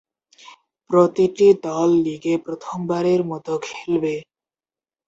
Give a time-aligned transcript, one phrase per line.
[0.89, 4.15] প্রতিটি দল লীগে প্রথমবারের মতো খেলবে।